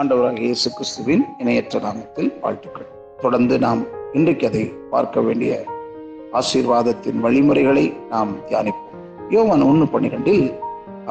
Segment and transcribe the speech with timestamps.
[0.00, 2.90] ஆண்டவராக இயேசு கிறிஸ்துவின் இணையற்ற நாமத்தில் வாழ்த்துக்கள்.
[3.22, 3.80] தொடர்ந்து நாம்
[4.18, 4.60] இன்றைக்கு அதை
[4.90, 5.52] பார்க்க வேண்டிய
[6.40, 7.82] ஆசீர்வாதத்தின் வழிமுறைகளை
[8.12, 9.00] நாம் தியானிப்போம்.
[9.34, 10.44] யோவான் ஒன்று பன்னிரெண்டில்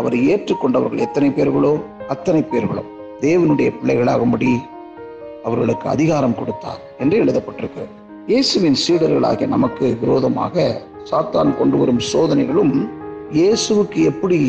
[0.00, 1.72] அவரை ஏற்றுக்கொண்டவர்கள் எத்தனை பேர்களோ
[2.14, 2.84] அத்தனை பேர்களோ
[3.24, 4.50] தேவனுடைய பிள்ளைகளாகும்படி
[5.48, 7.92] அவர்களுக்கு அதிகாரம் கொடுத்தார் என்று எழுதப்பட்டிருக்கிறது.
[8.32, 10.66] இயேசுவின் சீடர்களாகிய நமக்கு விரோதமாக
[11.10, 12.74] சாத்தான் கொண்டு வரும் சோதனைகளும்
[13.38, 14.40] இயேசுவுக்கு எப்படி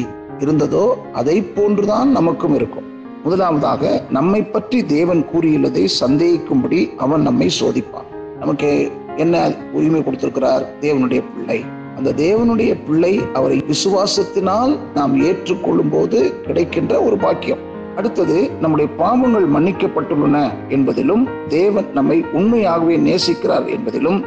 [0.46, 0.86] இருந்ததோ
[1.22, 2.88] அதை போன்றுதான் நமக்கும் இருக்கும்.
[3.24, 8.38] முதலாவதாக நம்மை பற்றி தேவன் கூறியுள்ளதை சந்தேகிக்கும்படி அவன் நம்மை சோதிப்பான்.
[8.40, 10.66] நமக்கு என்ன உரிமை கொடுத்திருக்கிறார்?
[10.82, 11.66] தேவனுடைய பிள்ளை.
[11.98, 17.66] அந்த தேவனுடைய பிள்ளை அவரை விசுவாசத்தினால் நாம் ஏற்றுக்கொள்ளும் போது கிடைக்கின்ற ஒரு பாக்கியம்.
[17.96, 24.24] அடுத்தது நம்முடைய பாவங்கள் மன்னிக்கப்பட்டுள்ளன என்பதிலும் தேவன் நம்மை உண்மையாகவே நேசிக்கிறார் என்பதிலும்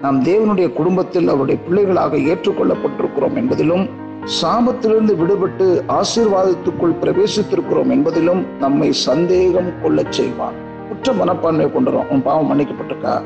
[0.00, 3.88] நாம் தேவனுடைய குடும்பத்தில் அவருடைய பிள்ளைகளாக ஏற்றுக்கொள்ளப்பட்டிருக்கிறோம் என்பதிலும்
[4.24, 10.54] சாபத்திலிருந்து விடுபட்டு ஆசீர்வாதத்துக்குள் பிரவேசித்திருக்கிறோம் என்பதிலும் நம்மை சந்தேகம் கொள்ளச் செய்வான்.
[10.88, 13.22] குற்ற மனப்பான்மை கொண்டுறோம் உன் பாவம் மன்னிக்கப்பட்டிருக்கா?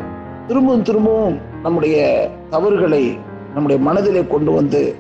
[0.47, 3.17] திரும்பவும் திரும்பவும் நம்முடைய தவறுகளை
[3.55, 4.95] நம்முடைய மனதிலே கொண்டு வந்து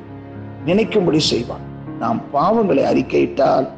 [0.66, 1.60] நினைக்கும்படி செய்வான்.
[1.98, 3.68] நாம் பாவங்களை அறிக்கையிட்டால்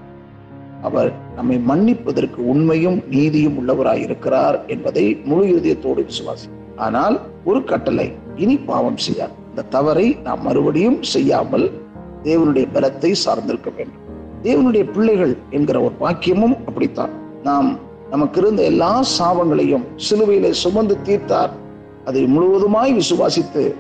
[0.82, 8.96] அவர் நம்மை மன்னிப்பதற்கு உண்மையும் நீதியும் உள்ளவராயிருக்கிறார் என்பதை முழு இதயத்தோடு விசுவாசி ஆனால் ஒரு கட்டளை இனி பாவம்
[8.96, 11.79] செய்யார் இந்த தவறை நாம் மறுபடியும் செய்யாமல்
[12.22, 14.00] தேவனுடைய பலத்தை சார்ந்திருக்க வேண்டும்.
[14.42, 17.10] தேவனுடைய பிள்ளைகள் என்கிற ஒரு வாக்கியமும் அப்படித்தான்.
[17.42, 17.78] நாம்
[18.10, 21.50] நமக்கு இருந்த எல்லா சாபங்களையும் சிலுவையிலே சுமந்து தீர்த்தார்.
[22.04, 23.74] அதை முழுவதுமாய் விசுவாசித்து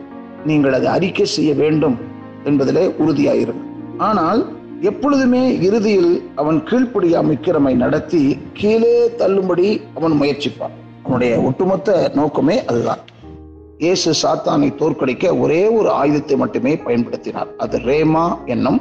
[0.46, 1.96] நீங்கள் அதை அறிக்கை செய்ய வேண்டும்
[2.44, 3.64] என்பதிலே உறுதியாயிருங்க
[3.98, 4.40] ஆனால்
[4.80, 10.76] எப்பொழுதுமே இறுதியில் அவன் கீழ்ப்படியா மிக்கிறமை நடத்தி கீழே தள்ளும்படி அவன் முயற்சிப்பான்.
[11.02, 12.98] அவனுடைய ஒட்டுமொத்த நோக்கமே அதுதான்.
[13.82, 17.50] இயேசு சாத்தானை தோற்கடிக்க ஒரே ஒரு ஆயுதத்தை மட்டுமே பயன்படுத்தினார்.
[17.62, 18.80] அது ரேமா என்னும்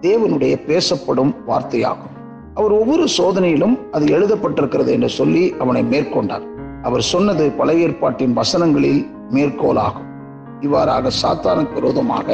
[0.00, 2.10] தேவனுடைய பேசப்படும் வார்த்தையாகும்.
[2.54, 6.44] அவர் ஒவ்வொரு சோதனையிலும் அது எழுதப்பட்டிருக்கிறது என்று சொல்லி அவனை மேற்கொண்டார்.
[6.82, 9.00] அவர் சொன்னது பழைய ஏற்பாட்டின் வசனங்களில்
[9.36, 10.10] மேற்கோளாகும்.
[10.60, 12.28] இவ்வாறாக சாத்தானுக்கு விரோதமாக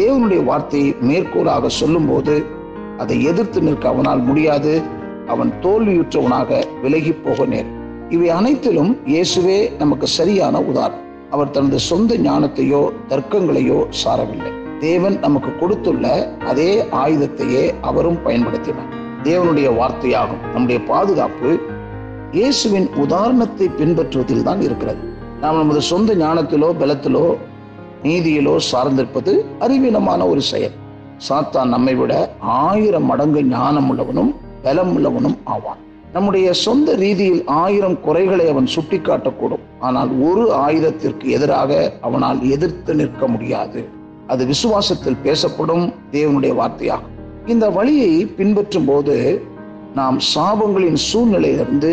[0.00, 2.36] தேவனுடைய வார்த்தையை மேற்கோளாக சொல்லும்போது
[3.04, 4.74] அதை எதிர்த்து நிற்க அவனால் முடியாது
[5.26, 7.74] அவன் தோல்வியுற்றவனாக விலகி போக நேரும்
[8.08, 11.02] இவை அனைத்திலும் இயேசுவே நமக்கு சரியான உதாரணம்.
[11.36, 14.52] அவர் தனது சொந்த ஞானத்தையோ தர்க்கங்களையோ சாரவில்லை.
[14.78, 16.06] தேவன் நமக்கு கொடுத்துள்ள
[16.46, 16.70] அதே
[17.02, 18.92] ஆயுதத்தையே அவரும் பயன்படுத்தினார்.
[19.22, 20.42] தேவனுடைய வார்த்தையாகும்.
[20.52, 21.50] நம்முடைய பாதுகாப்பு
[22.32, 25.02] இயேசுவின் உதாரணத்தை பின்பற்றுவதில் தான் இருக்கிறது.
[25.40, 27.26] நாம் நமது சொந்த ஞானத்திலோ பலத்திலோ
[28.02, 30.76] நீதியிலோ சார்ந்திருப்பது அறிவீனமான ஒரு செயல்.
[31.28, 32.12] சாத்தான் நம்மை விட
[32.60, 34.32] ஆயிரம் மடங்கு ஞானம் உள்ளவனும்
[34.62, 35.82] பலம் உள்ளவனும் ஆவான்.
[36.16, 39.64] நம்முடைய சொந்த ரீதியில் ஆயிரம் குறைகளை அவன் சுட்டிக்காட்டக்கூடும்.
[39.86, 43.80] ஆனால் ஒரு ஆயுதத்திற்கு எதிராக அவனால் எதிர்த்து நிற்க முடியாது.
[44.26, 47.12] அது விசுவாசத்தில் பேசப்படும் தேவனுடைய வார்த்தையாகும்.
[47.46, 49.16] இந்த வழியை பின்பற்றும் போது
[49.94, 51.92] நாம் சாபங்களின் சூழ்நிலையிலிருந்து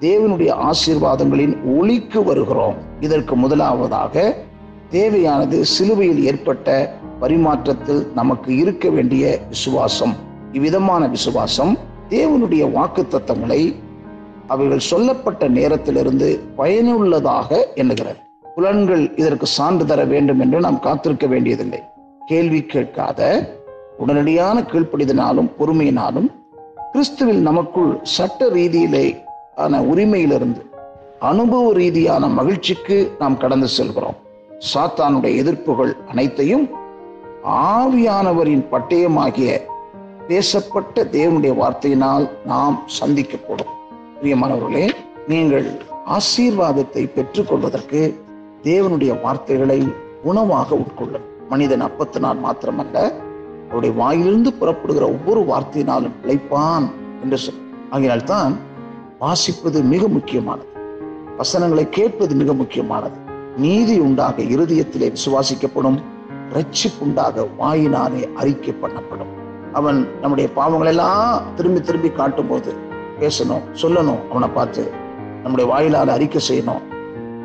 [0.00, 2.76] தேவனுடைய ஆசீர்வாதங்களின் ஒளிக்கு வருகிறோம்.
[3.00, 4.14] இதற்கு முதலாவதாக
[4.96, 6.68] தேவையானது சிலுவையில் ஏற்பட்ட
[7.20, 10.14] பரிமாற்றத்தில் நமக்கு இருக்க வேண்டிய விசுவாசம்.
[10.52, 11.72] இவ்விதமான விசுவாசம்
[12.10, 13.74] தேவனுடைய வாக்கு தத்தங்களை
[14.46, 18.20] அவைகள் சொல்லப்பட்ட நேரத்திலிருந்து பயனுள்ளதாக எண்ணுகிறார்.
[18.54, 21.80] புலன்கள் இதற்கு சான்று தர வேண்டும் என்று நாம் காத்திருக்க வேண்டியதில்லை.
[22.26, 23.20] கேள்வி கேட்காத
[23.98, 26.28] உடனடியான கீழ்ப்படிதனாலும் பொறுமையினாலும்
[26.92, 29.06] கிறிஸ்துவில் நமக்குள் சட்ட ரீதியிலே
[29.54, 30.62] ஆன உரிமையிலிருந்து
[31.20, 34.16] அனுபவ ரீதியான மகிழ்ச்சிக்கு நாம் கடந்து செல்கிறோம்.
[34.74, 36.68] சாத்தானுடைய எதிர்ப்புகள் அனைத்தையும்
[37.44, 39.68] ஆவியானவரின் பட்டயமாகிய
[40.30, 43.70] பேசப்பட்ட தேவனுடைய வார்த்தையினால் நாம் சந்திக்கப்படும்.
[44.22, 44.90] பிரியமானவர்களே
[45.28, 48.20] நீங்கள் ஆசீர்வாதத்தை பெற்றுக்கொள்வதற்கு
[48.62, 49.92] தேவனுடைய வார்த்தைகளை
[50.22, 51.24] உணவாக உட்கொள்ளும்.
[51.48, 53.12] மனிதன் அப்பத்தினால் மாத்திரமல்ல
[53.64, 56.90] அவருடைய வாயிலிருந்து புறப்படுகிற ஒவ்வொரு வார்த்தையினாலும் பிழைப்பான்
[57.22, 57.54] என்று சொல்.
[57.92, 58.56] ஆகினால்தான்
[59.20, 60.68] வாசிப்பது மிக முக்கியமானது.
[61.36, 63.16] வசனங்களை கேட்பது மிக முக்கியமானது.
[63.56, 66.02] நீதி உண்டாக இருதயத்திலே விசுவாசிக்கப்படும்
[66.52, 69.38] ரட்சிப்புண்டாக வாயினாலே அறிக்கை பண்ணப்படும்.
[69.72, 72.70] அவன் நம்முடைய பாவங்கள் எல்லாம் திரும்பி திரும்பி காட்டும் போது
[73.20, 74.92] பேசணும் சொல்லணும் அவனை பார்த்து
[75.42, 76.82] நம்முடைய வாயிலால் அறிக்கை செய்யணும்.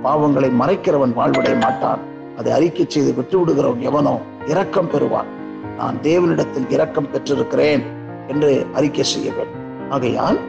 [0.04, 2.02] பாவங்களை மறைக்கிறவன் வாழ்வடைய மாட்டான்.
[2.38, 5.30] அதை அறிக்கை செய்து விட்டு விடுகிறவன் எவனோ இரக்கம் பெறுவான்.
[5.78, 7.84] நான் தேவனிடத்தில் இரக்கம் பெற்றிருக்கிறேன்
[8.28, 9.64] என்று அறிக்கை செய்ய வேண்டும்.
[9.90, 10.40] ஆகையால்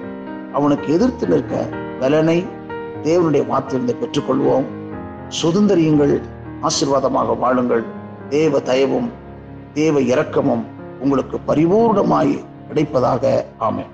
[0.52, 1.67] அவனுக்கு எதிர்த்து நிற்க
[2.00, 2.38] பலனை
[3.02, 4.67] தேவனுடைய வார்த்தையிலிருந்து பெற்றுக்கொள்வோம்.
[5.43, 6.14] சுதந்திரியுங்கள்
[6.62, 7.84] ஆசிர்வாதமாக வாழுங்கள்.
[8.28, 9.08] தேவ தயவும்
[9.73, 10.64] தேவ இரக்கமும்
[11.01, 13.45] உங்களுக்கு பரிபூர்ணமாய் கிடைப்பதாக.
[13.59, 13.85] ஆமை